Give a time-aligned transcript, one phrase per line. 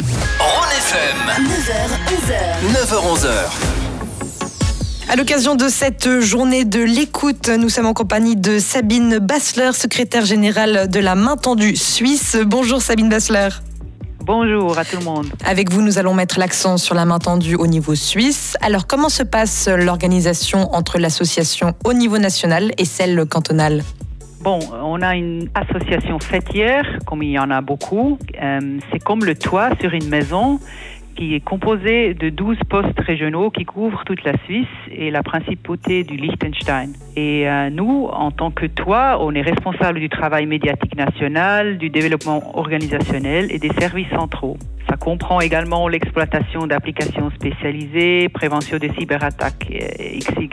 [0.00, 1.18] Rhône FM.
[1.44, 1.74] 9h,
[2.08, 2.32] 11h.
[2.72, 3.28] 9h, 11h.
[5.10, 10.24] À l'occasion de cette journée de l'écoute, nous sommes en compagnie de Sabine Bassler, secrétaire
[10.24, 12.38] générale de la Main Tendue Suisse.
[12.46, 13.50] Bonjour Sabine Bassler.
[14.20, 15.26] Bonjour à tout le monde.
[15.44, 18.56] Avec vous, nous allons mettre l'accent sur la main tendue au niveau suisse.
[18.62, 23.84] Alors, comment se passe l'organisation entre l'association au niveau national et celle cantonale?
[24.42, 28.18] Bon, on a une association fêtière, comme il y en a beaucoup.
[28.40, 30.58] Euh, c'est comme le toit sur une maison
[31.14, 36.04] qui est composé de 12 postes régionaux qui couvrent toute la Suisse et la principauté
[36.04, 36.94] du Liechtenstein.
[37.16, 41.90] Et euh, nous, en tant que toit, on est responsable du travail médiatique national, du
[41.90, 44.56] développement organisationnel et des services centraux.
[44.90, 50.50] Ça comprend également l'exploitation d'applications spécialisées, prévention des cyberattaques euh, XY.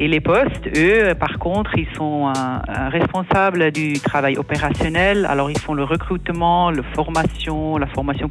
[0.00, 2.32] Et les postes, eux, par contre, ils sont
[2.90, 5.26] responsables du travail opérationnel.
[5.26, 7.76] Alors, ils font le recrutement, la formation,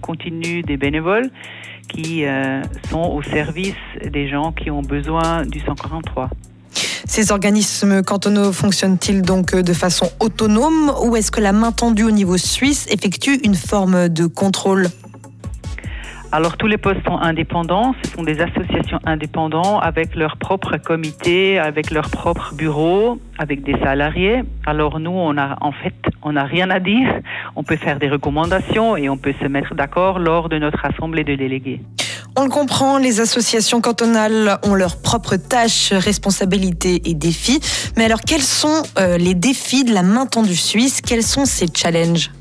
[0.02, 1.30] continue des bénévoles
[1.88, 6.30] qui euh, sont au service des gens qui ont besoin du 143.
[7.06, 12.12] Ces organismes cantonaux fonctionnent-ils donc de façon autonome ou est-ce que la main tendue au
[12.12, 14.88] niveau suisse effectue une forme de contrôle?
[16.34, 21.60] Alors tous les postes sont indépendants, ce sont des associations indépendantes avec leur propre comité,
[21.60, 24.42] avec leur propre bureau, avec des salariés.
[24.66, 27.08] Alors nous, on a en fait, on n'a rien à dire.
[27.56, 31.24] On peut faire des recommandations et on peut se mettre d'accord lors de notre assemblée
[31.24, 31.82] de délégués.
[32.36, 37.60] On le comprend, les associations cantonales ont leurs propres tâches, responsabilités et défis.
[37.96, 41.00] Mais alors, quels sont euh, les défis de la main tendue suisse?
[41.02, 42.32] Quels sont ces challenges?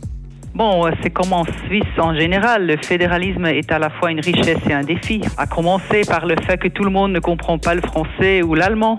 [0.55, 2.67] Bon, c'est comme en Suisse en général.
[2.67, 5.22] Le fédéralisme est à la fois une richesse et un défi.
[5.39, 8.55] À commencer par le fait que tout le monde ne comprend pas le français ou
[8.55, 8.98] l'allemand.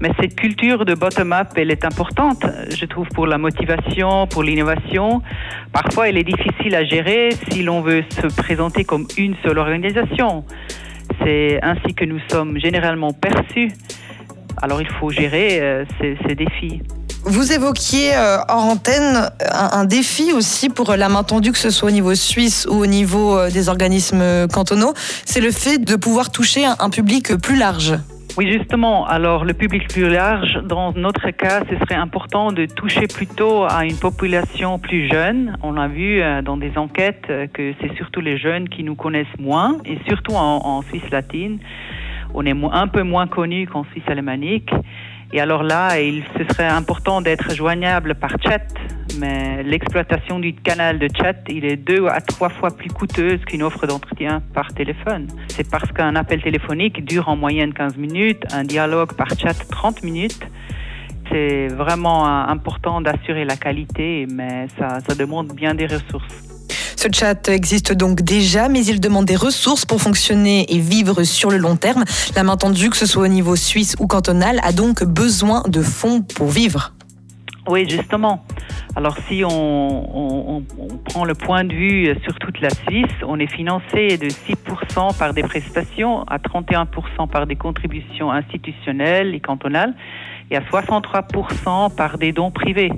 [0.00, 5.20] Mais cette culture de bottom-up, elle est importante, je trouve, pour la motivation, pour l'innovation.
[5.70, 10.44] Parfois, elle est difficile à gérer si l'on veut se présenter comme une seule organisation.
[11.22, 13.72] C'est ainsi que nous sommes généralement perçus.
[14.62, 16.80] Alors, il faut gérer euh, ces défis.
[17.24, 21.88] Vous évoquiez euh, hors antenne un, défi aussi pour la main tendue, que ce soit
[21.88, 26.30] au niveau suisse ou au niveau euh, des organismes cantonaux, c'est le fait de pouvoir
[26.30, 27.94] toucher un, public plus large.
[28.38, 29.06] Oui, justement.
[29.06, 33.84] Alors, le public plus large, dans notre cas, ce serait important de toucher plutôt à
[33.84, 35.58] une population plus jeune.
[35.62, 39.26] On a vu euh, dans des enquêtes que c'est surtout les jeunes qui nous connaissent
[39.38, 41.58] moins, et surtout en, en Suisse latine.
[42.32, 44.70] On est un peu moins connu qu'en Suisse alémanique.
[45.32, 48.66] Et alors là, il, ce serait important d'être joignable par chat,
[49.18, 53.62] mais l'exploitation du canal de chat, il est deux à trois fois plus coûteuse qu'une
[53.62, 55.28] offre d'entretien par téléphone.
[55.48, 60.02] C'est parce qu'un appel téléphonique dure en moyenne 15 minutes, un dialogue par chat 30
[60.02, 60.40] minutes.
[61.30, 66.49] C'est vraiment important d'assurer la qualité, mais ça, ça demande bien des ressources.
[67.02, 71.50] Ce chat existe donc déjà, mais il demande des ressources pour fonctionner et vivre sur
[71.50, 72.04] le long terme.
[72.36, 75.80] La main tendue, que ce soit au niveau suisse ou cantonal, a donc besoin de
[75.80, 76.92] fonds pour vivre.
[77.66, 78.44] Oui, justement.
[78.96, 80.62] Alors si on,
[81.06, 85.32] prend le point de vue sur toute la Suisse, on est financé de 6% par
[85.32, 89.94] des prestations, à 31% par des contributions institutionnelles et cantonales,
[90.50, 92.92] et à 63% par des dons privés.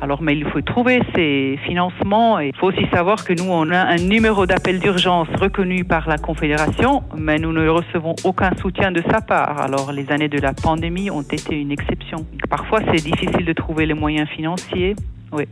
[0.00, 2.38] Alors, mais il faut trouver ces financements.
[2.38, 6.18] Il faut aussi savoir que nous, on a un numéro d'appel d'urgence reconnu par la
[6.18, 9.60] Confédération, mais nous ne recevons aucun soutien de sa part.
[9.60, 12.26] Alors, les années de la pandémie ont été une exception.
[12.48, 14.94] Parfois, c'est difficile de trouver les moyens financiers.
[15.32, 15.46] Oui.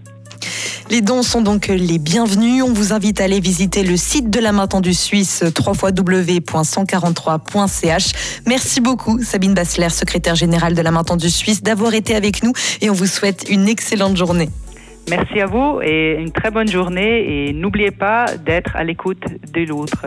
[0.88, 2.62] Les dons sont donc les bienvenus.
[2.62, 8.42] On vous invite à aller visiter le site de la main tendue suisse www.143.ch.
[8.46, 12.52] Merci beaucoup Sabine Bassler, secrétaire générale de la main tendue suisse, d'avoir été avec nous
[12.80, 14.48] et on vous souhaite une excellente journée.
[15.10, 19.62] Merci à vous et une très bonne journée et n'oubliez pas d'être à l'écoute de
[19.62, 20.06] l'autre.